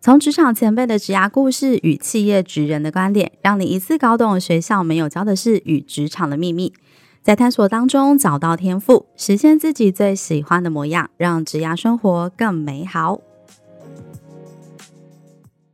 [0.00, 6.72] 从职场前辈的职涯故事与企业职人的观点，让你一次搞懂学校没有教的事与职场的秘密，
[7.20, 13.20] 在探索当中找到天赋，实现自己最喜欢的模样，让职涯生活更美好。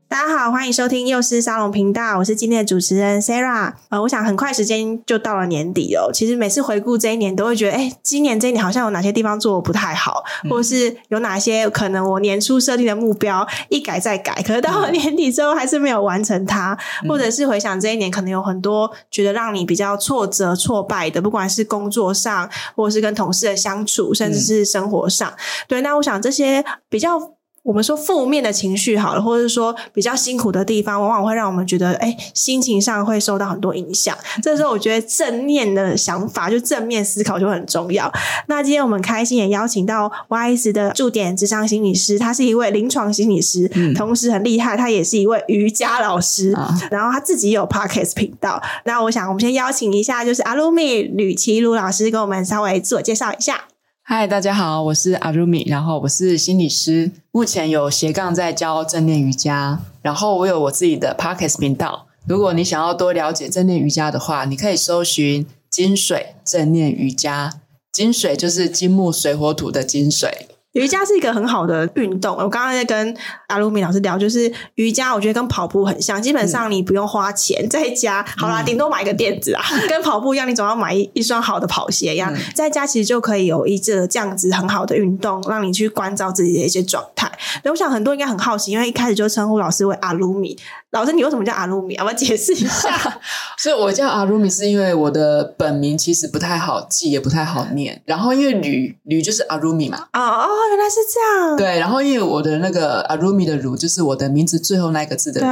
[0.06, 3.72] 大家好，欢迎收听幼师沙龙频道，我是今天的主持人 Sarah。
[3.88, 6.10] 呃，我想很快时间就到了年底哦。
[6.12, 25.28] 其实每次回顾这一年，都会觉得，哎，今年这一年好像有哪些地方做得不太好，嗯、或是有哪些可能我年初设定的目标一改再改，可是到了年底之后还是没有完成它，嗯、或者是回想这一年，可能有很多觉得让你比较挫折、挫败的，不管是工作上，或者是跟同事的相处，甚至是生活上。
[25.28, 27.32] 嗯、对，那我想这些比较。
[27.64, 34.14] 我们说负面的情绪好了，或者是说比较辛苦的地方，往往会让我们觉得，哎，心情上会受到很多影响。
[34.42, 38.12] 这时候，我觉得正念的想法，就正面思考就很重要。
[38.48, 48.62] 那今天我们开心也邀请到 YS 的驻点智商心理师，他是一位临床心理师，嗯、同时很厉害，他也是一位瑜伽老师，啊、然后他自己有 Podcast 频道。
[48.84, 53.64] 那我想，我们先邀请一下，就是 Arumi 吕綺如老师，跟我们稍微自我介绍一下。
[54.06, 62.06] 嗨，大家好，我是阿如米然后我是心理师，目前有斜杠在教正念瑜伽，然后我有我自己的 Podcast 频道。
[62.26, 67.54] 如果你想要多了解正念瑜伽的话，你可以搜寻金水正念瑜伽，
[67.90, 70.48] 金水就是金木水火土的金水。
[70.74, 72.36] 瑜伽是一个很好的运动。
[72.36, 73.16] 我刚刚在跟
[73.46, 76.20] 阿鲁米老师聊，就是瑜伽，我觉得跟跑步很像。
[76.20, 87.30] 基本上你不用花钱， 在家好啦，顶多买一个垫子啊， 跟跑步一样，你总要买一一双好的跑鞋一样，在家其实就可以有一这这样子很好的运动，让你去关照自己的一些状态。
[87.62, 90.58] 所以我想很多应该很好奇，因为一开始就称呼老师为阿鲁米。
[90.90, 91.96] 老师，你为什么叫阿鲁米？
[91.96, 92.88] 我要解释一下。
[93.58, 98.00] 所以我叫阿鲁米是因为我的本名其实不太好记，也不太好念。
[98.06, 100.06] 然后因为吕吕就是阿鲁米嘛。
[100.12, 100.48] 哦哦。
[100.70, 101.78] 原来是这样，对。
[101.78, 105.46] 然后因为我的那个阿鲁米的鲁，就是我的名字最后那个字的鲁，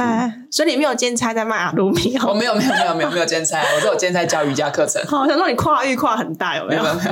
[0.53, 2.31] 所以你没有兼差在卖 Arumi 哦？
[2.35, 5.01] 没有没有没有没有没有兼差，我都有兼差教瑜伽课程。
[5.09, 6.83] 好，想说你跨域跨很大，有没有？
[6.83, 7.11] 没有没有。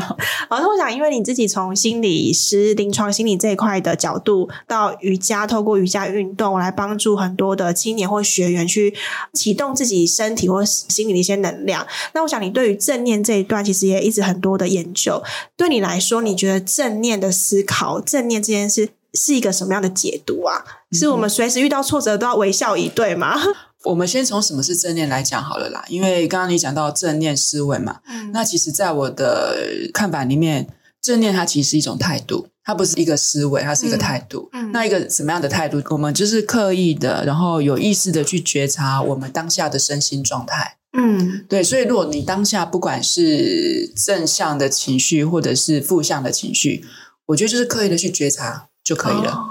[0.52, 8.94] 老师，我想因为你自己从心理师、临床心理这一块的角度，到瑜伽，透过瑜伽运动来帮助很多的青年或学员去
[9.34, 11.88] 启动自己身体或心理的一些能量。
[12.14, 15.24] 那我想你对于正念这一段，其实也一直很多的研究。
[15.58, 18.00] 对你来说，你觉得正念的思考？
[18.00, 20.64] 正念这件事是一个什么样的解读啊？
[20.92, 23.40] 是我们随时遇到挫折都要微笑以对吗？
[23.84, 29.58] 我们先从什么是正念来讲好了啦，因为刚刚你讲到正念思维嘛，嗯、那其实在我的
[29.92, 30.68] 看法里面，
[31.02, 34.50] 正念它其实是一种态度，它不是一个思维，它是一个态度。
[34.54, 35.82] 嗯嗯、那一个什么样的态度？
[35.90, 40.78] 我们就是刻意的，然后有意识的去觉察我们当下的身心状态。
[40.94, 46.86] 嗯，对，所以如果你当下不管是正向的情绪，或者是负向的情绪。
[47.28, 49.32] 我觉得就是刻意的去觉察就可以了。
[49.32, 49.48] 哦，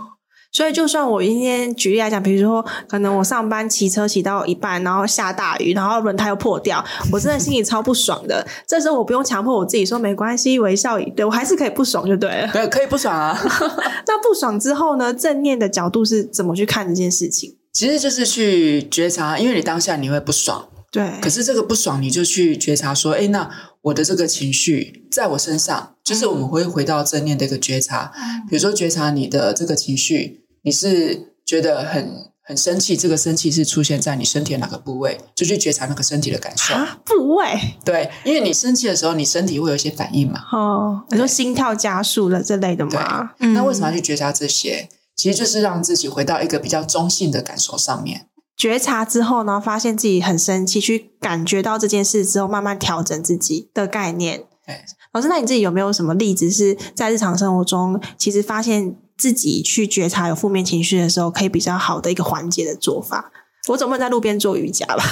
[0.53, 8.47] 所以就算我今天举例来讲，比如说可能我上班骑车骑到一半，然后下大雨，然后轮胎又破掉，我真的心里超不爽的。
[8.67, 12.49] 这时候我不用强迫我自己说没关系，微笑以对，我还是可以不爽就对了。
[12.53, 13.39] 对，可以不爽啊。
[14.07, 15.15] 那不爽之后呢？
[15.15, 17.57] 正念的角度是怎么去看这件事情？
[17.73, 20.67] 其实就是去觉察，因为你当下你会不爽。
[20.91, 23.49] 对，可是这个不爽，你就去觉察说，哎，那
[23.83, 28.13] 我的这个情绪在我身上，就是我们会回到正念的一个觉察。
[28.15, 35.19] 嗯、比如说，觉察你的这个情绪，你是觉得很很生气，这个生气是出现在你身体的哪个部位？
[35.35, 36.75] 就去觉察那个身体的感受。
[36.75, 37.59] 啊，部位？
[37.85, 40.41] 对，因为你生气的时候，你身体会有一些反应嘛。
[40.53, 43.33] 哦，你说心跳加速了这类的吗？
[43.39, 43.49] 对。
[43.49, 44.89] 那为什么要去觉察这些？
[44.91, 48.27] 嗯、其实就是让自己回到一个比较中性的感受上面。
[48.61, 54.45] 觉察之后呢，发现自己很生气，去感觉到这件事之后，慢慢调整自己的概念。
[54.67, 54.85] 对，
[55.15, 63.33] 老师，那你自己有没有什么例子是在日常生活中，其实发现自己去觉察有负面情绪的时候，可以比较好的一个缓解的做法？
[63.69, 65.03] 我总不能在路边做瑜伽吧？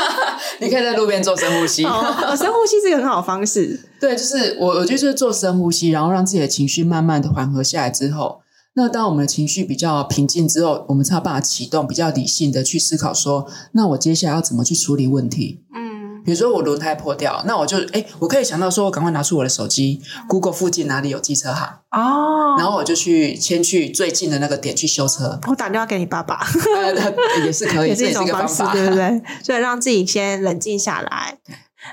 [0.60, 1.84] 你可以在路边做深呼吸。
[1.86, 3.78] 哦，深呼吸是一个很好的方式。
[4.00, 8.40] 对，就是我，我觉得就是做深呼吸，然后让自己的情绪慢慢的缓和下来之后。
[8.78, 15.62] 那当我们的情绪比较平静之后，我们才有办法启动比较理性的去思考说，那我接下来要怎么去处理问题？
[15.74, 25.40] 嗯，比如说我轮胎破掉，那我就诶，我可以想到说，我赶快拿出我的手机，Google 附近哪里有机车行哦，然后我就去先去最近的那个点去修车。
[25.48, 26.46] 我打电话给你爸爸，
[26.76, 29.22] 呃，也是可以， 也是一种方式，对不对？
[29.42, 31.38] 所以让自己先冷静下来。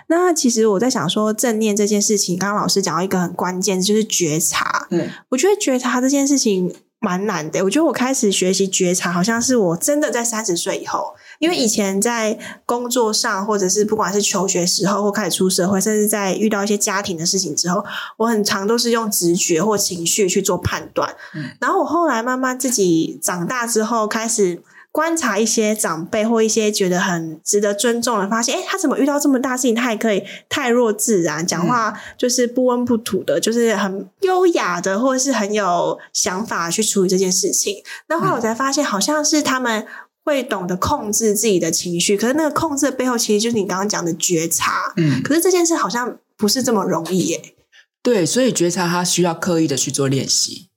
[0.08, 4.88] 那其实我在想说，正念这件事情，刚刚老师讲到一个很关键，就是觉察。
[4.92, 7.64] 嗯，我觉得觉察这件事情蛮难的。
[7.64, 17.84] 我觉得我开始学习觉察，好像是我真的在三十岁以后，因为以前在工作上，或者是不管是求学时候，或开始出社会，甚至在遇到一些家庭的事情之后，
[18.18, 21.16] 我很常都是用直觉或情绪去做判断。
[21.36, 24.62] 嗯，然后我后来慢慢自己长大之后，开始。
[24.94, 37.78] 观察一些长辈或一些觉得很值得尊重的，发现，诶，他怎么遇到这么大事情，他也可以泰若自然，讲话就是不温不土的，就是很优雅的，或者是很有想法去处理这件事情。
[38.08, 39.84] 那后来我才发现，好像是他们
[40.24, 44.94] 会懂得控制自己的情绪，可是那个控制的背后，其实就是你刚刚讲的觉察。
[44.98, 47.56] 嗯，可是这件事好像不是这么容易耶。
[48.04, 50.70] 对，所以觉察他需要刻意的去做练习。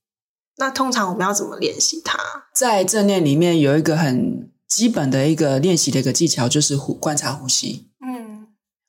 [0.58, 2.18] 那通常我们要怎么练习它？
[2.54, 7.90] 在正念里面有一个很基本的一个练习的一个技巧，就是呼观察呼吸。
[8.00, 8.46] 嗯，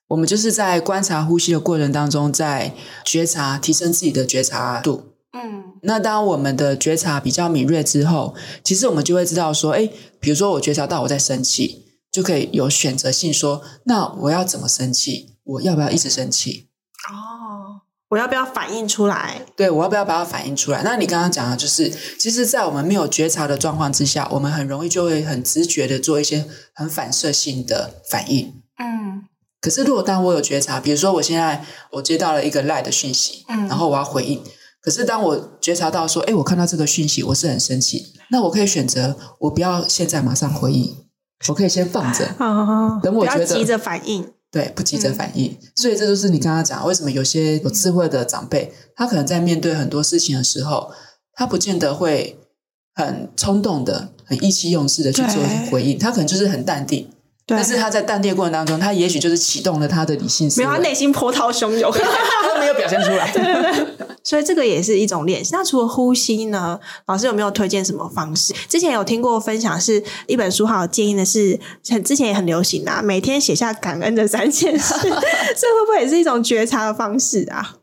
[0.08, 2.74] 我们就是在观察呼吸的过程当中，在
[3.04, 5.14] 觉察提升自己的觉察度。
[5.34, 15.36] 嗯，那当我们的觉察比较敏锐之后，其实我们就会知道说，诶，比如说我觉察到我在生气，就可以有选择性说，那我要怎么生气？
[15.44, 16.70] 我要不要一直生气？
[17.12, 17.82] 哦。
[18.10, 19.42] 我要不要反映出来？
[19.56, 20.82] 对，我要不要把它反映出来？
[20.84, 28.62] 那你刚刚讲的就是，其实，在我们没有觉察的状况之下，我们很容易就会很直觉的做一些很反射性的反应。
[28.80, 29.24] 嗯。
[29.60, 34.42] 可是，如果当我有觉察，比如说我现在我接到了一个 LINE 的讯息，嗯，然后我要回应。
[34.80, 40.96] 可是，当我觉察到说，哎，我看到这个讯息，我是很生气，那我可以选择，我不要现在马上回应，
[41.50, 44.32] 我可以先放着，哦，等我觉得不要急着反应。
[44.50, 50.92] 对，不急着反应，嗯、所以这就是你刚刚讲为什么有些有智慧的长辈，他可能在面对很多事情的时候，
[51.34, 52.40] 他不见得会
[52.96, 57.10] 很冲动的、很意气用事的去做回应，他可能就是很淡定。
[57.48, 63.32] 对，但是他在淡定的过程当中，他也许就是启动了他的理性思维，没有，他内心波涛汹涌， 他没有表现出来。
[63.34, 63.88] 对对对。
[64.22, 65.52] 所以这个也是一种练习。
[65.54, 66.78] 那除了呼吸呢？
[67.06, 68.54] 老师有没有推荐什么方式？
[68.68, 71.58] 之前有听过分享，是一本书，好建议的是，
[71.90, 77.76] 很之前也很流行啊，每天写下感恩的三件事， 这会不会也是一种觉察的方式啊？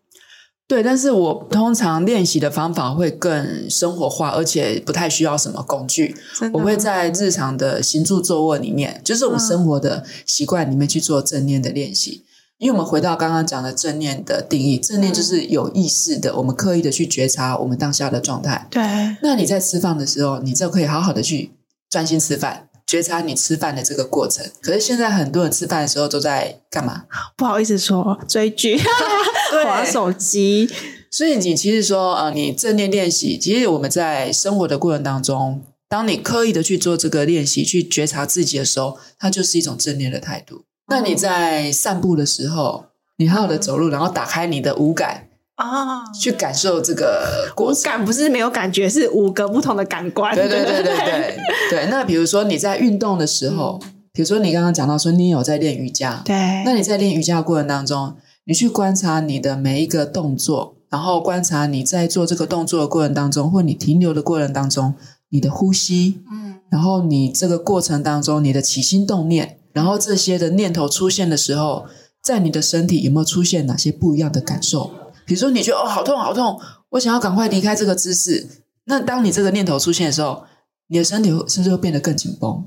[0.67, 6.17] 对，但是我通常练习的方法会更生活化，而且不太需要什么工具。
[6.55, 12.25] 我会在日常的行住坐卧里面，就是我们生活的习惯里面去做正念的练习。
[12.57, 18.67] 因为我们回到刚刚讲的正念的定义，正念就是有意识的，我们刻意的去觉察我们当下的状态。
[18.71, 18.83] 对。
[19.23, 21.51] 那你在吃饭的时候，你就可以好好的去
[21.91, 24.45] 专心吃饭，觉察你吃饭的这个过程。
[24.61, 27.05] 可是现在很多人吃饭的时候都在干嘛？
[27.37, 28.79] 不好意思说，追剧、
[29.65, 30.71] 划手机。
[31.11, 40.65] 所以你其实说，呃，你正念练习，其实我们在生活的过程当中，当你刻意的去做这个练习，去觉察自己的时候，它就是一种正念的态度。
[40.89, 42.87] 那你在散步的时候，
[43.19, 47.83] 你好好的走路，然后打开你的五感啊，去感受这个过程。
[47.85, 50.35] 感不是没有感觉，是五个不同的感官。
[50.35, 51.39] 对对对对对
[51.71, 51.87] 对。
[51.91, 53.81] 那比如说你在运动的时候，
[54.12, 56.35] 比如说你刚刚讲到说你有在练瑜伽，对。
[56.65, 58.15] 那你在练瑜伽的过程当中，
[58.47, 64.95] 你去观察你的每一个动作，然后观察你在做这个动作的过程当中，或你停留的过程当中，
[65.31, 69.59] 你的呼吸，嗯，然后你这个过程当中你的起心动念。
[69.73, 71.87] 然后这些的念头出现的时候，
[72.23, 74.91] 在你的身体有没有出现哪些不一样的感受？
[75.27, 78.65] 比如说，你觉得哦，好痛，好痛，我想要赶快离开这个姿势。
[78.85, 80.45] 那当你这个念头出现的时候，
[80.89, 82.65] 你的身体是不是会变得更紧绷？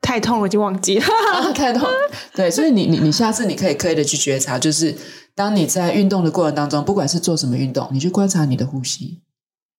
[0.00, 1.04] 太痛了，我就忘记了。
[1.34, 1.86] 啊，太痛。
[2.34, 4.96] 对，所以你你你下次你可以刻意的去觉察，就是
[5.34, 9.20] 当你在运动的过程当中，不管是做什么运动，你去观察你的呼吸。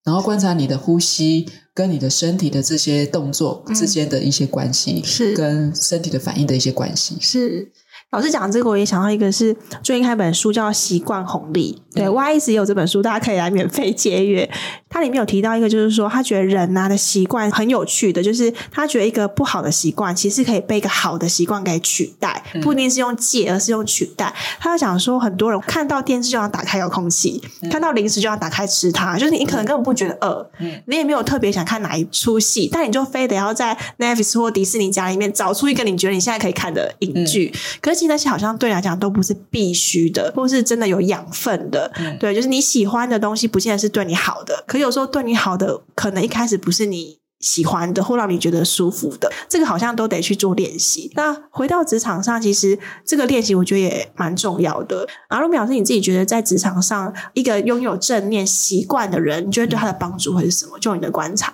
[0.06, 7.72] 然后观察你的呼吸跟你的身体的这些动作之间的一些关系，是跟身体的反应的一些关系，是。
[8.12, 14.50] 老师讲这个，我也想到一个是最近看一本书叫《习惯红利》，对、嗯、，Y S 也有这本书，大家可以来免费借阅。
[14.90, 24.34] 它里面有提到一个，就是说他觉得人呐的习惯很有趣的，就是他觉得一个不好的习惯，其实可以被一个好的习惯给取代，不一定是用借，而是用取代。
[24.60, 37.99] 他就讲说，很多人看到电视就想打开遥控器，嗯、看到零食就想打开吃它，就是你可能根本不觉得饿，嗯、你也没有特别想看哪一出戏，但你就非得要在 Netflix 或迪士尼家里面找出一个你觉得你现在可以看的影剧，嗯、可是。
[38.08, 41.92] 那些好像对你来讲都不是必须的，或是真的有养分的。
[41.98, 44.64] 嗯、对，就是你喜欢的东西，不见得是对你好的。
[44.68, 49.32] 可有时候对你好的，可能一开始不是你喜欢的，或让你觉得舒服的。
[49.48, 51.12] 这个好像都得去做练习。
[51.16, 55.08] 那回到职场上，其实这个练习我觉得也蛮重要的。
[55.30, 60.78] 然后露米老师，你自己觉得在职场上，一个拥有正念习惯的人，你觉得对他的帮助会是什么？
[60.80, 61.54] 就你的观察。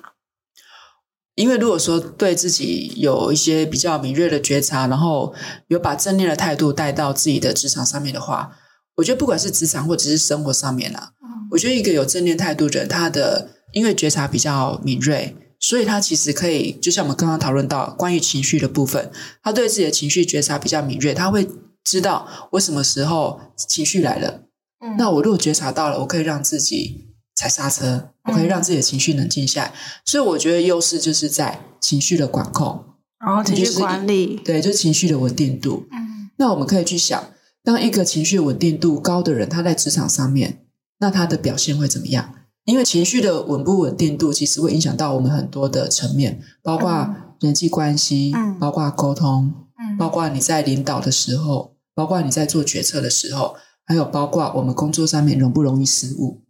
[1.36, 5.34] 因为如果说对自己有一些比较敏锐的觉察，然后
[5.68, 8.52] 有把正念的态度带到自己的职场上面的话，
[8.96, 19.12] 我觉得不管是职场或者是生活上面啊，嗯、我觉得一个有正念态度的人，他的因为觉察比较敏锐，所以他其实可以，就像我们刚刚讨论到关于情绪的部分，
[19.44, 21.46] 他对自己的情绪觉察比较敏锐，他会
[21.84, 24.44] 知道我什么时候情绪来了。
[24.80, 27.05] 嗯、那我如果觉察到了，我可以让自己
[27.36, 29.68] 踩刹车，我可以让自己的情绪冷静下来。
[29.70, 29.74] 嗯、
[30.06, 32.84] 所以我觉得优势就是在情绪的管控，
[33.20, 35.86] 然后情绪管理，对，就是情绪的稳定度。
[35.92, 37.24] 嗯，那我们可以去想，
[37.64, 40.66] 当一个情绪稳定度高的人，他在职场上面，
[41.00, 42.34] 那他的表现会怎么样？
[42.64, 56.42] 因为情绪的稳不稳定度，其实会影响到我们很多的层面，包括人际关系，嗯，包括沟通，嗯，包括你在领导的时候，包括你在做决策的时候，还有包括我们工作上面容不容易失误。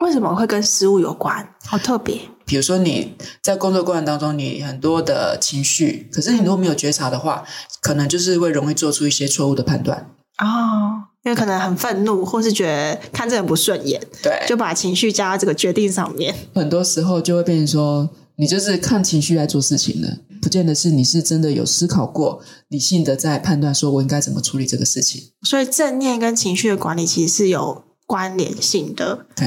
[0.00, 1.48] 为什么会跟失误有关？
[1.64, 2.20] 好特别。
[2.44, 7.44] 比如说你在工作过程当中，你很多的情绪，可是你如果没有觉察的话，
[7.80, 10.10] 可能就是会容易做出一些错误的判断。
[10.38, 11.04] 哦。
[11.22, 16.34] 因为可能很愤怒，或是觉得看这人不顺眼，对，就把情绪加到这个决定上面。
[16.54, 25.24] 很多时候就会变成说，你就是看情绪来做事情了，不见得是你是真的有思考过、理性的在判断，说我应该怎么处理这个事情。
[25.42, 29.26] 所以正念跟情绪的管理其实是有关联性的。
[29.36, 29.46] 对。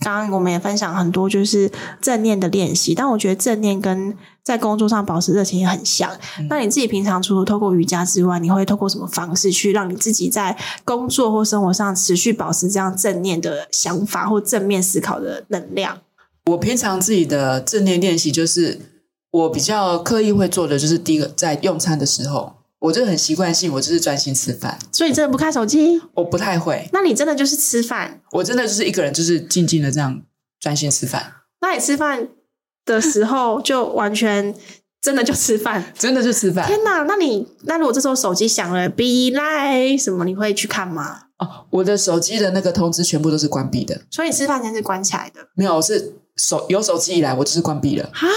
[0.00, 1.70] 刚刚我们也分享很多就是
[2.00, 6.10] 正念的练习，但我觉得正念跟在工作上保持热情也很像。
[6.38, 15.98] 嗯、那你自己平常除了透过瑜伽之外，你会透过什么方式去让你自己在工作或生活上持续保持这样正念的想法或正面思考的能量？
[16.46, 18.80] 我平常自己的正念练习就是
[19.30, 22.52] 我比较刻意会做的，就是第一个在用餐的时候。
[22.84, 24.78] 我就很习惯性，我就是专心吃饭。
[24.92, 26.00] 所以真的不看手机？
[26.12, 26.86] 我不太会。
[26.92, 28.20] 那你真的就是吃饭？
[28.32, 30.22] 我真的就是一个人，就是静静的这样
[30.60, 31.32] 专心吃饭。
[31.62, 32.28] 那你吃饭
[32.84, 34.54] 的时候就完全
[35.00, 35.92] 真的就吃饭？
[35.98, 36.66] 真的就吃饭？
[36.66, 37.04] 天哪！
[37.04, 41.22] 那你那如果这时候手机响了，be like 什么，你会去看吗？
[41.38, 44.02] 哦，我的手机的那个通知全部都是关闭的。
[44.10, 45.40] 所以你吃饭前是关起来的？
[45.56, 48.10] 没有，我是手有手机以来，我就是关闭了。
[48.12, 48.28] 哈？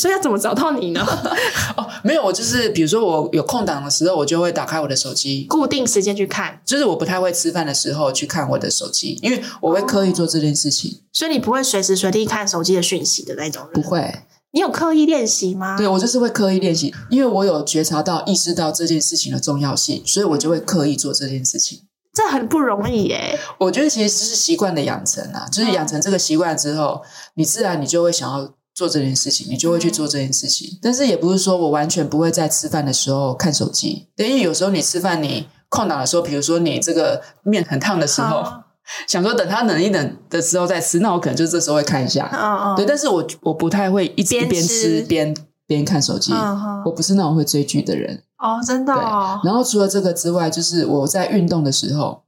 [0.00, 1.06] 所以要怎么找到你呢？
[1.76, 6.58] 哦，没有，我就是比如说我有空档的时候，我就会打开我的手机，固定时间去看。
[6.64, 10.90] 就是我不太会吃饭的时候去看我的手机，因为我会刻意做这件事情。
[10.90, 13.72] 哦，所以你不会随时随地看手机的讯息的那种人？
[13.74, 14.22] 不会。
[14.52, 15.76] 你有刻意练习吗？
[15.76, 21.82] 对，我就是会刻意练习，因为我有觉察到、意识到这件事情的重要性，所以我就会刻意做这件事情。
[22.14, 23.38] 这很不容易耶。
[23.58, 27.02] 我觉得其实是习惯的养成啊，就是养成这个习惯之后，
[27.34, 28.54] 你自然你就会想要。
[28.74, 30.68] 做这件事情，你就会去做这件事情。
[30.72, 38.44] 嗯、但是也不是说我完全不会在吃饭的时候看手机，因为有时候你吃饭，你空档的时候，比如说你这个面很烫的时候，
[39.06, 42.28] 想说等它冷一冷的时候再吃，那我可能就这时候会看一下。
[42.32, 45.34] 哦哦对，但是我我不太会一边吃边
[45.66, 46.32] 边看手机。
[46.32, 48.22] 哦、我不是那种会追剧的人。
[48.38, 49.38] 哦，真的哦。
[49.44, 52.22] 然后除了这个之外，就是我在运动的时候，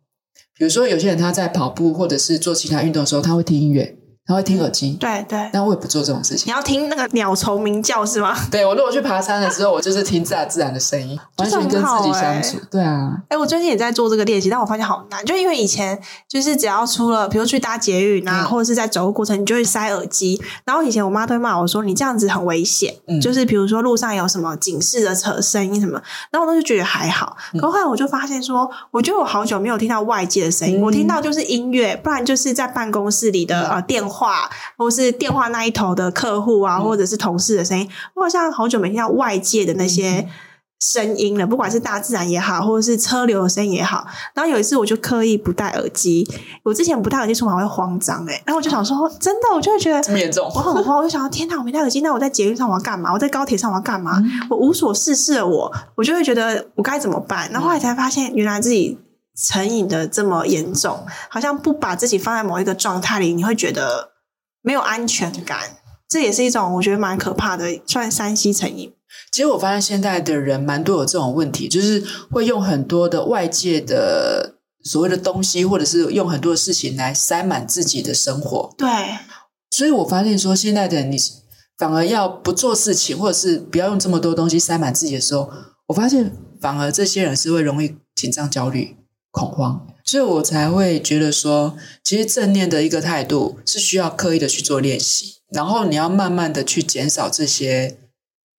[0.56, 3.96] 比如说有些人他在跑步或者是做其他运动的时候，他会听音乐。
[4.24, 6.46] 他会听耳机，对对，但我也不做这种事情。
[6.46, 8.36] 你要听那个鸟虫鸣叫是吗？
[8.50, 12.58] 对，我如果去爬山的时候，我就是听自然自然的声音， 完全跟自己相处。
[12.70, 20.40] 对啊，哎，我最近也在做这个练习，但我发现好难，就因为以前就是只要出了，比如去搭捷运啊，或者是在走路过程，你就会塞耳机。
[20.64, 26.00] 然后以前我妈都会骂我说：“你这样子很危险。”就是比如说路上有什么警示的车声音什么，
[26.30, 27.36] 然后我都是觉得还好。
[27.58, 34.92] 可后来我就发现说，我觉得我好久没有听到外界的声音，我听到就是音乐，不然就是在办公室里的呃电话或。
[34.92, 40.28] 是电话那一头的客户啊，或者是同事的声音，我好像好久没听到外界的那些
[40.78, 41.46] 声音了。
[41.46, 44.06] 不管是大自然也好，或者是车流的声音也好。
[44.34, 46.28] 然后有一次，我就刻意不戴耳机。
[46.62, 50.98] 我之前不戴耳机出门会慌张哎，然后我就想说，真的，我就会觉得这么严重，我很慌。
[50.98, 53.10] 我就想说，天哪，我没戴耳机，那我在捷运上我要干嘛？
[53.14, 54.22] 我在高铁上我要干嘛？
[54.50, 57.50] 我无所事事的我，我就会觉得我该怎么办？
[57.50, 58.98] 然后后来才发现，原来自己
[59.36, 64.12] 成瘾的这么严重，好像不把自己放在某一个状态里，你会觉得。
[64.64, 68.94] 没有安全感，这也是一种我觉得蛮可怕的，算山西成瘾。
[69.32, 78.72] 其实我发现现在的人蛮多有这种问题，就是会用很多的外界的所谓的东西，或者是用很多的事情来塞满自己的生活。
[78.78, 78.88] 对，
[79.72, 81.18] 所以我发现说，现在的你
[81.76, 85.50] 反而要不做事情，或者是不要用这么多东西塞满自己的时候，
[85.88, 88.96] 我发现反而这些人是会容易紧张、焦虑。
[89.32, 91.74] 恐慌，所以我才会觉得说，
[92.04, 97.98] 其实正念的一个态度是需要刻意的去做练习，然后你要慢慢的去减少这些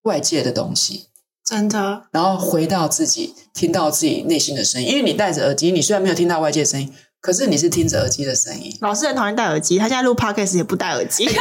[0.02, 1.06] 外界的东西，
[1.48, 4.90] 真的，然后回到自己，听到自己内心的声音。
[4.90, 8.76] 因为你戴着耳机，你虽然没有听到外界的声音，可是你是听着耳机的声音。
[8.82, 11.26] 老师很讨厌戴耳机，他现在录 podcast 也不戴耳机。
[11.26, 11.36] 对，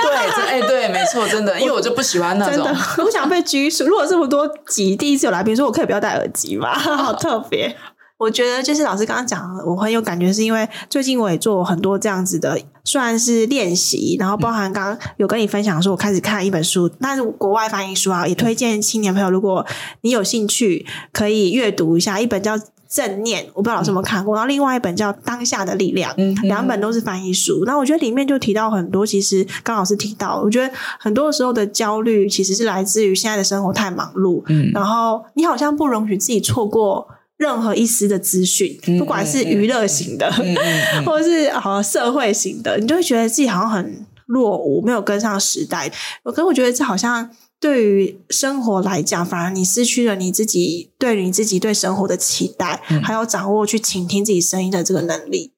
[0.47, 2.67] 哎，对，没错，真的，因为我就不喜欢那种。
[2.99, 3.85] 我不想被拘束。
[3.87, 6.75] 如果这么多集第一次有来宾说，我可以不要戴耳机吗？
[6.79, 7.75] 好特别。
[8.23, 19.67] 我觉得就是老师刚刚讲，我很有感觉，是因为最近我也做很多这样子的，算是练习，然后包含刚刚有跟你分享说，我开始看一本书，那是国外翻译书啊，也推荐青年朋友，如果
[20.03, 22.57] 你有兴趣，可以阅读一下一本叫
[22.89, 27.65] 《正念》，我不知道老师有没有看过，然后另外一本叫《当下的力量》，两本都是翻译书。
[27.65, 37.09] 然后我觉得里面就提到很多，其实刚老师提到，我觉得很多时候的焦虑其实是来自于现在的生活太忙碌，嗯，然后你好像不容许自己错过。
[37.43, 40.31] 任何一丝的资讯，不管是娱乐型的，
[41.05, 45.91] 或者是好社会型的，你就会觉得自己好像很落伍，没有跟上时代。
[46.23, 55.53] 我可是我觉得这好像对于生活来讲，反而你失去了你自己对你自己对生活的期待，嗯、还有掌握去倾听自己声音的这个能力，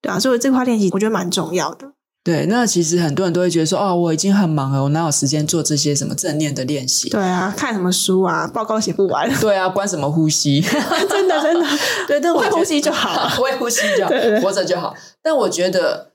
[0.00, 1.95] 对啊，所以这块练习我觉得蛮重要的。
[2.26, 7.08] 对，那其实很多人都会觉得说，哦，我已经很忙了，我哪有时间做这些什么正念的练习？
[7.08, 9.32] 对啊，看什么书啊，报告写不完。
[9.38, 10.60] 对啊，关什么呼吸？
[10.60, 10.72] 真
[11.28, 11.66] 的真的，
[12.08, 14.92] 对，但会呼吸就好， 会呼吸就好，对对对，活着就好。
[15.22, 16.14] 但我觉得，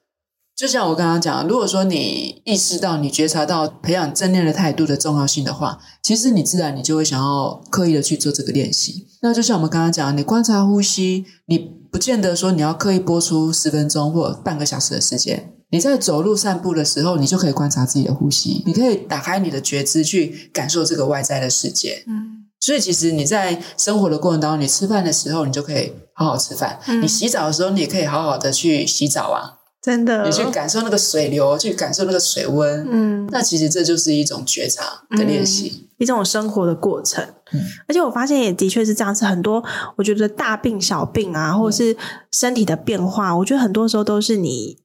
[0.53, 9.07] 就像我刚刚讲，如果说你意识到、你觉察到培养正念的态度的重要性的话，其实你自然你就会想要刻意的去做这个练习。
[9.21, 15.53] 那就像我们刚刚讲，你观察呼吸，你不见得说你要刻意播出十分钟或半个小时的时间。
[15.71, 18.63] 你在走路散步的时候，你就可以观察自己的呼吸。
[18.65, 22.03] 你可以打开你的觉知，去感受这个外在的世界。
[22.07, 26.79] 嗯，所以其实你在生活的过程当中，你吃饭的时候，你就可以好好吃饭。
[26.87, 29.60] 嗯，你洗澡的时候，你也可以好好的去洗澡啊。
[29.81, 32.87] 真的，你去感受那个水流，去感受那个水温。
[32.89, 37.23] 嗯，那其实这就是一种觉察的练习，嗯，一种生活的过程。
[37.51, 39.63] 嗯，而且我发现也的确是这样是，很多
[39.95, 41.97] 我觉得大病小病啊，或者是
[42.31, 44.77] 身体的变化，嗯，我觉得很多时候都是你。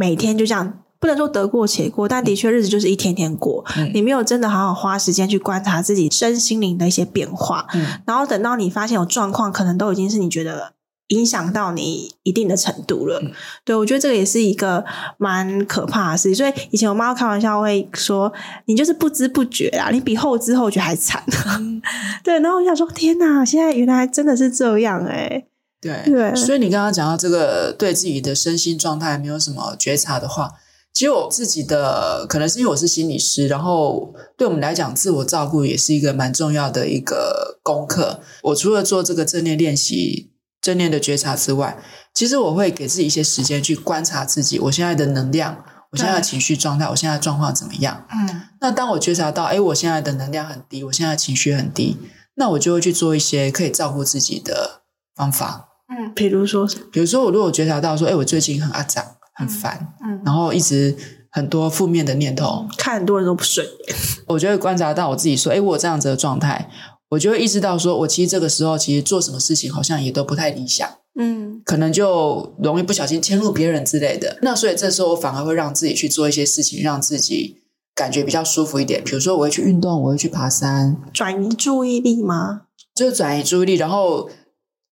[0.00, 3.64] 每天就这样，不能说得过且过，但的确日子就是一天天过。
[3.76, 10.74] 嗯、你没有真的好好花时间去观察自己身心灵的一些变化，嗯、然后等到你发现有状况，可能都已经是你觉得
[11.08, 13.20] 影响到你一定的程度了。
[13.22, 13.32] 嗯、
[13.64, 14.84] 对，我觉得这个也是一个
[15.18, 16.34] 蛮可怕的事情。
[16.34, 18.32] 所以以前我妈开玩笑会说
[18.66, 21.22] ：“你就是不知不觉啊，你比后知后觉还惨。
[21.58, 21.80] 嗯”
[22.24, 25.46] 对，然后我想说：“天哪，现在原来真的是这样哎、欸。”
[25.80, 30.50] 对，对，所以你刚刚讲到这个对自己的身心状态没有什么觉察的话，
[30.92, 38.20] 其实我自己的可能是因为我是心理师，然后对我们来讲，自我照顾也是一个蛮重要的一个功课。
[38.42, 41.78] 我除了做这个正念练习、正念的觉察之外，
[42.12, 48.04] 其实我会给自己一些时间去观察自己，我现在的能量，我现在的情绪状态，我现在的状况怎么样？
[48.10, 51.96] 嗯，那当我觉察到，哎，我现在的能量很低，我现在的情绪很低，
[52.34, 54.82] 那我就会去做一些可以照顾自己的
[55.14, 55.68] 方法。
[55.88, 60.94] 嗯，比如说，比如说，我如果觉察到说，哎，我最近很阿杂，很烦，嗯，然后一直
[61.30, 66.68] 很多负面的念头，看很多人都不顺眼，我就会观察到我自己说，哎，我有这样子的状态，
[67.10, 74.38] 我就会意识到说，我其实这个时候其实做什么事情好像也都不太理想，嗯，可能就容易不小心迁怒别人之类的。
[74.42, 77.58] 那所以这时候我反而会让自己去做一些事情，让自己
[77.94, 79.02] 感觉比较舒服一点。
[79.02, 82.62] 比如说，我会去运动，我会去爬山，转移注意力吗？
[82.94, 84.28] 就是转移注意力，然后。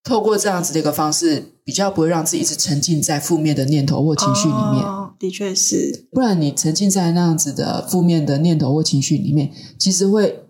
[0.09, 4.85] 透过这样子的一个方式，比较不会让自己一直沉浸在负面的念头或情绪里面。
[4.85, 10.46] 哦，的确是，不然你沉浸在那样子的负面的念头或情绪里面，其实会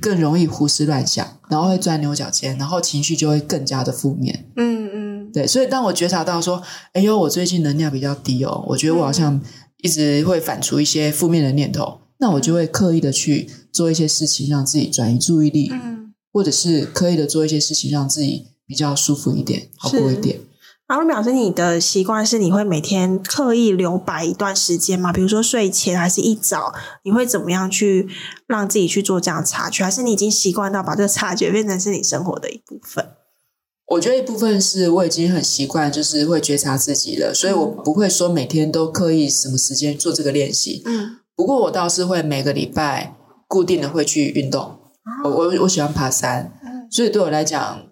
[0.00, 4.50] 更容易胡思乱想，然后会钻牛角尖，然后情绪就会更加的负面。
[4.56, 5.46] 嗯嗯，对。
[5.46, 9.40] 所以当我觉察到说，哎呦，我最近能量比较低哦，我觉得我好像
[9.82, 18.46] 一直会反刍一些负面的念头，嗯、那我就会刻意的去做一些事情，让自己转移注意力，嗯，或者是刻意的做一些事情，让自己。
[18.70, 20.38] 比较舒服一点，好过一点。
[20.90, 25.12] 然后表示你的习惯是你会每天刻意留白一段时间吗？
[25.12, 26.74] 比如说睡前还是一早，
[27.04, 28.08] 你会怎么样去
[28.48, 29.84] 让自己去做这样察觉？
[29.84, 33.06] 还是你已经习惯到把这个察觉变成是你生活的一部分？
[33.86, 40.82] 我觉得一部分是我已经很习惯，就是会觉察自己了，所以我不会说每天都刻意什么时间做这个练习。
[40.86, 43.14] 嗯，不过我倒是会每个礼拜
[43.46, 44.80] 固定的会去运动。
[45.22, 46.52] 我我我喜欢爬山，
[46.90, 47.89] 所以对我来讲。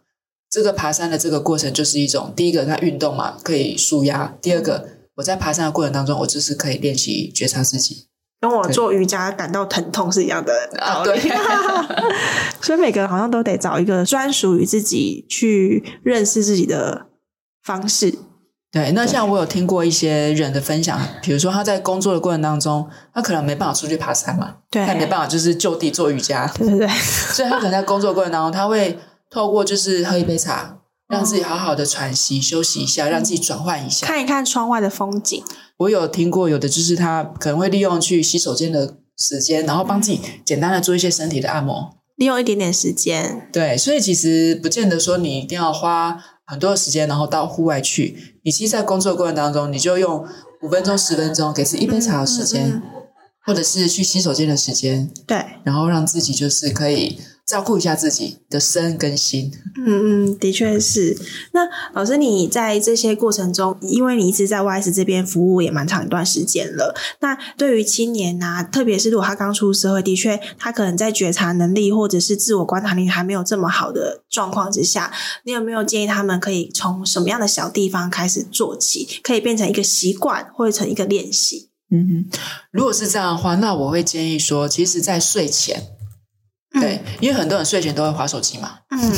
[0.51, 8.07] 这个爬山的这个过程就是一种，第一个它运动嘛，可以舒压；第二个，我在爬山的过程当中，我就是可以练习觉察自己，
[8.41, 11.29] 跟我做瑜伽感到疼痛是一样的道理。
[11.29, 11.87] 啊、
[12.63, 17.09] 所以每个人好像都得找一个专属于自己去认识自己的
[17.63, 18.15] 方式。
[18.71, 28.99] 对，那像我有听过一些人的分享，比如说他在工作的过程当中，他可能没办法出去爬山嘛，对，他没办法就是就地做瑜伽，对对对，所以他可能在工作过程当中，他会。
[29.31, 35.43] 透过就是喝一杯茶，让自己好好的喘息、休息一下，让自己转换一下，看一看窗外的风景。
[35.79, 43.49] 我有听过，有的就是他可能会利用去洗手间的时间，然后帮自己简单的做一些身体的按摩，利用一点点时间。
[43.53, 48.41] 对，所以其实不见得说你一定要花很多的时间，然后到户外去。
[48.45, 50.27] 你其实，在工作过程当中，你就用
[50.63, 53.03] 五分钟、十分钟，给自己一杯茶的时间，嗯嗯嗯、
[53.47, 57.21] 或者是去洗手间的时间，对，然后让自己就是可以。
[57.49, 59.51] 照顾一下自己的身跟心。
[59.75, 61.17] 嗯嗯，的确是。
[61.53, 61.63] 那
[61.95, 66.95] 老师，你在这些过程中，因为你一直在 YS 这边服务也蛮长一段时间了。
[67.21, 75.11] 那对于青年啊，特别是如果他刚出社会，的确他可能在觉察能力或者是自我观察力还没有这么好的状况之下，
[75.45, 81.71] 你有没有建议他们可以从什么样的小地方开始做起，可以变成一个习惯或者成一个练习？
[81.91, 82.39] 嗯哼，
[82.71, 85.98] 如果是这样的话，那我会建议说，其实，在睡前。
[86.73, 88.79] 对，因为很多人睡前都会划手机嘛。
[88.91, 89.13] 嗯，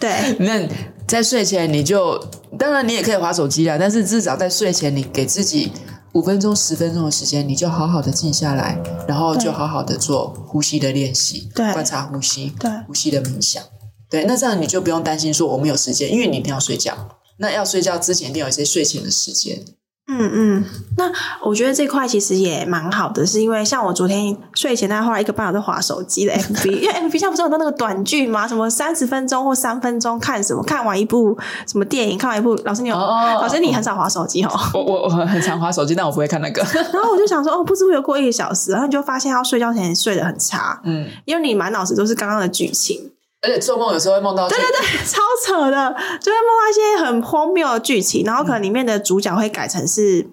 [0.00, 0.36] 对。
[0.40, 0.68] 那
[1.06, 2.18] 在睡前你就，
[2.58, 5.72] 当然你也可以划手机啦，但是至少在睡前你给自己
[6.12, 13.62] 五分钟、十分钟的时间，你就好好的静下来，然后就好好的做呼吸的练习，对，观察呼吸，对，呼吸的冥想。
[14.10, 17.16] 对，那这样你就不用担心说我没有时间，因为你一定要睡觉。
[17.38, 19.62] 那要睡觉之前一定有一些睡前的时间。
[20.10, 20.64] 嗯嗯，
[20.96, 21.04] 那
[21.46, 28.48] 我觉得这块其实也蛮好的，是因为像我昨天睡前大概花了一个半小时划手机的 MV， 因为 MV 现在不是很多那个短剧吗？
[28.48, 34.50] 什么三十分钟或三分钟看什么，看完一部什么电影，看完一部，老师你有，哦、老师你很少划手机哦。
[34.72, 36.62] 我我 我很常划手机，但我不会看那个。
[36.92, 43.12] 然后我就想说，哦，不知不觉过一个小时，然后你就发现要睡觉前睡得很差，嗯，因为你满脑子都是刚刚的剧情。
[43.40, 50.26] 而且做梦有时候会梦到，对对对，超扯的，就会梦到一些很荒谬的剧情，然后可能里面的主角会改成是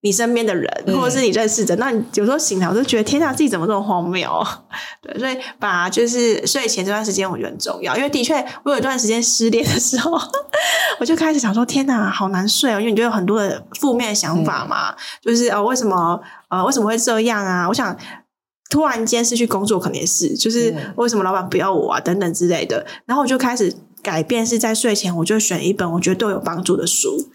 [0.00, 1.76] 你身边的人，或者是你认识的。
[1.76, 4.42] 嗯、那你有时候醒来，我就觉得天哪，自己怎么这么荒谬？
[5.02, 7.94] 对，所以把就是睡前这段时间，我觉得很重要。
[7.96, 10.12] 因为的确，我有一段时间失恋的时候，
[11.00, 17.68] 我就开始想说，天哪，好难睡哦，因为你就有很多的负面想法嘛，嗯、就是呃，为什么呃，为什么会这样啊？
[17.68, 17.94] 我想。
[18.68, 22.84] 突然间失去工作，可能也是，就是为什么老板不要我啊，等等之类的。
[23.06, 27.30] 然后我就开始改变，是在睡前我就选一本我觉得对我有帮助的书，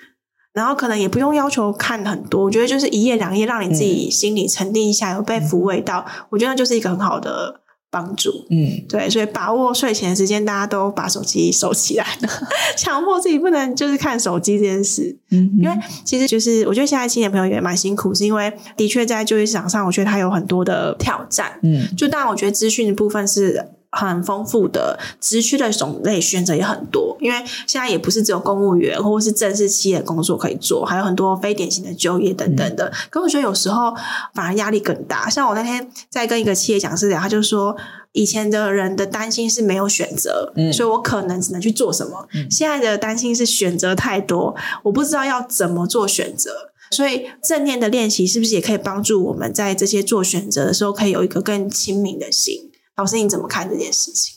[0.53, 7.62] 然后可能也不用要求看很多，我觉得就是一页两页，让你自己心里沉淀一下，有被抚慰到，我觉得就是一个很好的。
[7.93, 12.07] 帮助，嗯，对，所以把握睡前的时间，大家都把手机收起来，
[12.75, 23.69] 强迫自己不能就是看手机这件事，嗯，因为其实就是我觉得现在青年朋友也蛮辛苦，是因为的确在就业市场上，我觉得他有很多的挑战，嗯，就当然我觉得资讯的部分是。
[23.95, 32.85] 很丰富的职区的种类选择也很多，因为现在也不是只有公务员或者是正式企业工作可以做，还有很多非典型的就业等等的。
[32.87, 33.93] 嗯、可我觉得有时候
[34.33, 35.29] 反而压力更大。
[35.29, 37.77] 像我那天在跟一个企业讲师聊，他就说
[38.13, 42.27] 以前的人的担心是没有选择，嗯、所以我可能只能去做什么。
[42.33, 46.51] 嗯、现在的担心是选择太多，我不知道要怎么做选择。
[46.91, 52.69] 所以正念的练习是不是也可以帮助我们在这些做选择的时候，可以有一个更清明的心？
[52.95, 54.35] 老师，你怎么看这件事情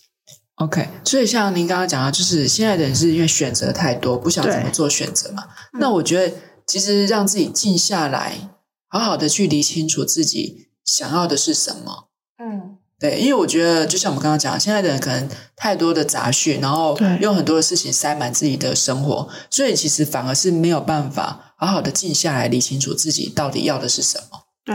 [0.55, 5.45] ？OK，所以像您刚刚讲的，就是现在的人是因为选择太多，不晓得怎么做选择嘛。
[5.75, 6.35] 那我觉得，
[6.67, 8.49] 其实让自己静下来，
[8.89, 12.09] 好好的去理清楚自己想要的是什么。
[12.39, 24.47] 嗯，对，因为我觉得，就像我们刚刚讲的，现在的人可能太多的杂讯，然后用很多的事情塞满自己的生活，所以其实反而是没有办法好好的静下来，理清楚自己到底要的是什么。
[24.65, 24.75] 对，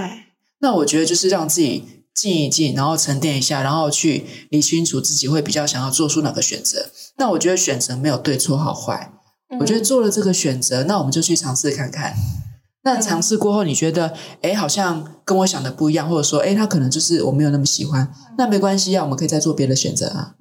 [0.60, 1.98] 那我觉得就是让自己。
[2.14, 6.90] 静一静，然后沉淀一下，然后去理清楚自己会比较想要做出哪个选择。
[7.18, 9.12] 那我觉得选择没有对错好坏，
[9.50, 12.16] 嗯、我觉得做了这个选择，那我们就去尝试看看。
[12.84, 20.36] 那尝试过后，你觉得哎，好像跟我想的不一样，或者说哎，他可能就是我没有那么喜欢，那没关系啊，我们可以再做别的选择啊。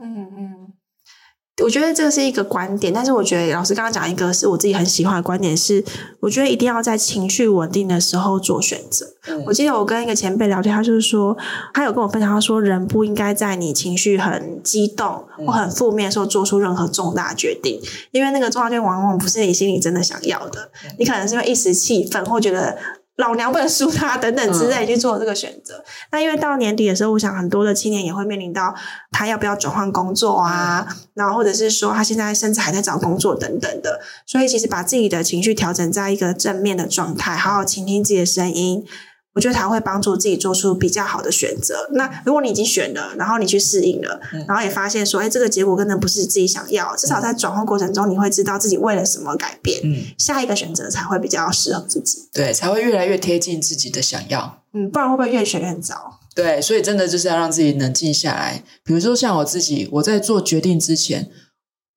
[1.62, 5.84] 我觉得这个是一个观点，但是我觉得老师刚刚讲一个是我自己很喜欢的观点是，
[6.20, 9.06] 我觉得一定要在情绪稳定的时候做选择。
[9.26, 11.36] 嗯、我记得我跟一个前辈聊天，他就是说，
[11.74, 17.78] 他有跟我分享，他说人不应该在你情绪很激动或很负面的时候做出任何重大决定，
[18.10, 22.78] 因为那个重大决定往往不是你心里真的想要的，你可能是因为一时气愤或觉得。
[23.16, 25.76] 老娘不能输他等等之类去做这个选择。
[25.76, 28.74] 嗯、那因为到年底的时候，我想很多的青年也会面临到
[29.10, 34.00] 他要不要转换工作啊，然后或者是说他现在甚至还在找工作等等的。
[34.24, 38.86] 所以其实把自己的情绪调整在一个正面的状态，好好倾听自己的声音。
[39.34, 41.88] 我觉得它会帮助自己做出比较好的选择。
[41.92, 46.96] 那如果你已经选了，然后你去适应了，嗯、然后也发现说，哎，这个结果可能不是自己想要。
[46.96, 49.80] 至少在转换过程中，你会知道自己为了什么改变。
[49.84, 52.28] 嗯，下一个选择才会比较适合自己。
[52.32, 54.62] 对，才会越来越贴近自己的想要。
[54.72, 56.18] 嗯，不然会不会越选越糟？
[56.34, 58.64] 对，所以真的就是要让自己冷静下来。
[58.84, 61.28] 比如说像我自己，我在做决定之前，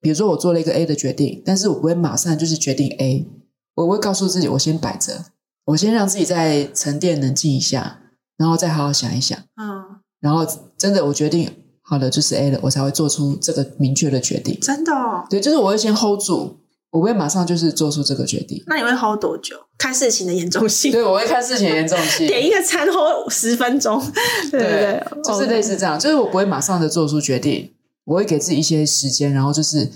[0.02, 3.28] 比如说我做了一个 A 的决定，但是我不会马上就是决定 A，
[3.76, 5.26] 我会告诉自己，我先摆着，
[5.66, 8.02] 我先让自己再沉淀冷静一下，
[8.38, 10.46] 然后再好好想一想，嗯，然后
[10.78, 11.50] 真的我决定
[11.82, 14.60] 好了就是 A 了，我才会做出这个明确的决定。
[14.60, 15.26] 真的哦？
[15.30, 16.60] 对，就是我会先 hold 住。
[16.92, 18.64] 我不会马上就是做出这个决定。
[18.68, 19.56] 那你会 hold 多久？
[19.80, 20.92] 看事情的严重性。
[20.92, 22.28] 对，我会看事情的严重性。
[22.30, 24.00] 点一个餐 hold 十分钟。
[24.52, 26.00] 对对对，就是类似这样。
[26.00, 27.74] 就是我不会马上的做出决定，
[28.04, 29.92] 我会给自己一些时间，然后就是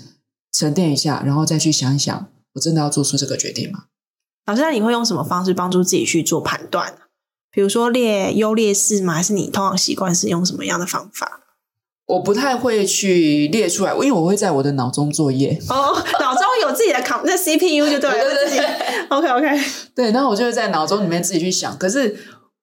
[0.50, 3.84] 沉淀一下，然后再去想一想，我真的要做出这个决定吗？
[4.48, 6.94] 老师，那你会用什么方式帮助自己去做判断？
[7.52, 9.12] 比如说列优劣势吗？
[9.12, 11.40] 还是你通常习惯是用什么样的方法？
[12.06, 15.60] 我不太会去列出来，因为我会在我的脑中作业。
[15.68, 18.24] 哦，脑中有自己的卡， 那 CPU 就对了。
[18.24, 18.66] 对对对
[19.10, 19.60] ，OK OK。
[19.94, 21.76] 对，然后我就会在脑中里面自己去想。
[21.76, 22.16] 可是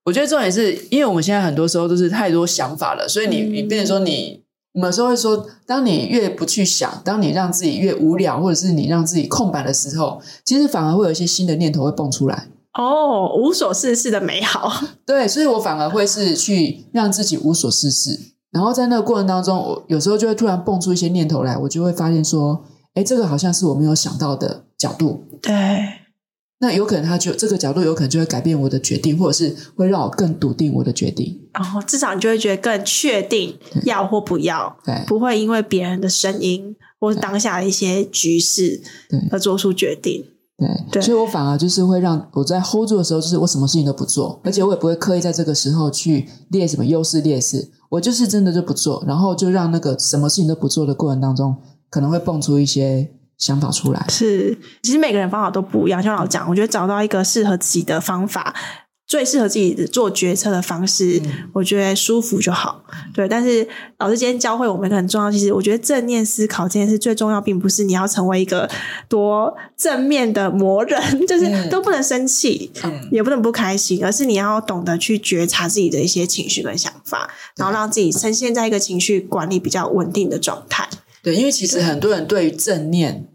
[0.06, 4.42] 我觉得重点是因为我们现在很多时候都是太多想法了，所以你、嗯、你变成说你，
[4.76, 12.50] 我们有时候会说，当你越不去想，当你让自己越无聊，或者是你让自己空白的时候，其实反而会有一些新的念头会蹦出来。
[12.74, 14.70] 哦，无所事事的美好。
[15.08, 18.20] 对，所以我反而会是去让自己无所事事。
[18.52, 25.24] 然后在那个过程当中，我有时候就会突然蹦出一些念头来，我就会发现说，哎，这个好像是我没有想到的角度。
[25.42, 25.54] 对，
[26.60, 31.42] 那有可能他就这个角度有可能就会改变我的决定，或者是会让我更笃定我的决定。
[31.54, 38.82] 然后至少你就会觉得更确定要或不要，对，不会因为别人的声音或是当下的一些局势
[39.32, 40.26] 而做出决定。
[40.58, 51.58] 对，对，所以我反而就是会让我在 hold 住的时候，就是我什么事情都不做，而且我也不会刻意在这个时候去列什么优势劣势，我就是真的就不做，然后就让那个什么事情都不做的过程当中，
[51.90, 54.06] 可能会蹦出一些想法出来。
[54.10, 58.54] 是，其实每个人方法都不一样，像老讲，我觉得找到一个适合自己的方法。
[59.08, 62.84] 最适合自己的做决策的方式，嗯，我觉得舒服就好。
[63.14, 63.66] 对，但是
[64.00, 68.68] 老师今天教会我们一个很重要，其实我觉得正念思考这件事最重要，并不是你要成为一个
[69.08, 80.90] 多正面的魔人，就是都不能生气，嗯，也不能不开心，而是你要懂得去觉察自己的一些情绪跟想法，然后让自己呈现在一个情绪管理比较稳定的状态。
[81.26, 83.28] 对，因为其实很多人对于正念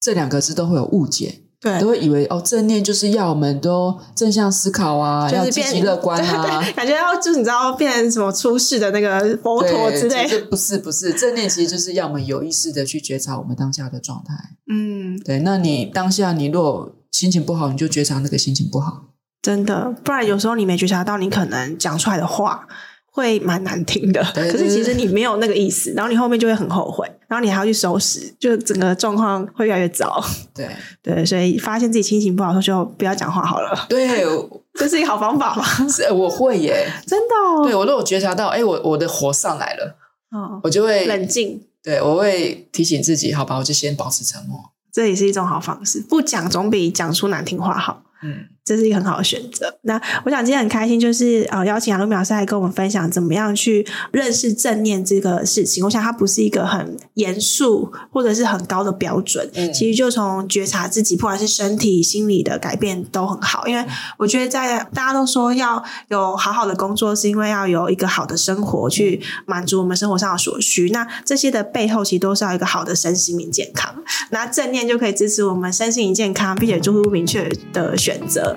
[0.00, 1.42] 这两个字都会有误解。
[1.60, 10.24] 对，都会以为哦，正念就是要我们都正向思考啊，就是、要积极乐观啊， 对对，感觉要就是你知道变成什么出世的那个佛陀之类。
[10.42, 14.34] 不是不是，正念其实就是要我们有意识的去觉察我们当下的状态。
[14.72, 15.40] 嗯，对。
[15.40, 19.06] 那你当下你若心情不好，你就觉察那个心情不好。
[19.42, 22.68] 真的，不然有时候你没觉察到，你可能讲出来的话。
[23.10, 30.22] 会蛮难听的，可是其实你没有那个意思，然后你后面就会很后悔，然后你还要去收拾，就整个状况会越来越糟。
[30.54, 30.68] 对
[31.02, 33.86] 对，所以发现自己心情不好的时候，就不要讲话好了。
[33.88, 34.24] 对，
[34.74, 35.64] 这是一个好方法吗？
[35.88, 37.64] 是，我会耶， 真的哦。
[37.64, 39.96] 对，我都有觉察到，哎，我我的火上来了，
[40.30, 41.60] 哦，我就会冷静。
[41.82, 44.60] 对，我会提醒自己，好吧，我就先保持沉默。
[44.92, 48.02] 这也是一种好方式，不讲总比讲出难听话好。
[48.22, 48.46] 嗯。
[48.68, 49.74] 这是一个很好的选择。
[49.82, 55.82] 那我想今天很开心，就是呃邀请阿鲁米老师来跟我们分享怎么样去认识正念这个事情。
[55.84, 63.66] 我想它不是一个很严肃或者是很高的标准，嗯、其实就从觉察自己，不管是身体、心理的改变都很好。
[63.66, 63.82] 因为
[64.18, 70.90] 我觉得在大家都说要有好好的工作，是因为要有一个好的生活去满足我们生活上的所需。
[70.90, 73.94] 那这些的背后，其实都是要一个好的身心灵健康。
[74.30, 78.56] 那正念就可以支持我们身心灵健康，并且做出明确的选择。